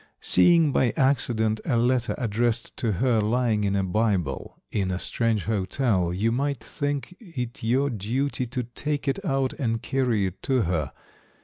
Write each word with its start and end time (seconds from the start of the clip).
Seeing 0.19 0.71
by 0.71 0.93
accident 0.97 1.61
a 1.63 1.77
letter 1.77 2.15
addressed 2.17 2.75
to 2.77 2.93
her 2.93 3.21
lying 3.21 3.63
in 3.63 3.75
a 3.75 3.83
Bible 3.83 4.57
in 4.71 4.89
a 4.89 4.97
strange 4.97 5.43
hotel, 5.43 6.11
you 6.11 6.31
might 6.31 6.63
think 6.63 7.15
it 7.19 7.61
your 7.61 7.91
duty 7.91 8.47
to 8.47 8.63
take 8.63 9.07
it 9.07 9.23
out 9.23 9.53
and 9.59 9.79
carry 9.83 10.25
it 10.25 10.41
to 10.41 10.63
her. 10.63 10.91